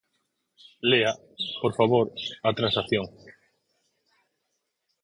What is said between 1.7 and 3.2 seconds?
favor, a transacción.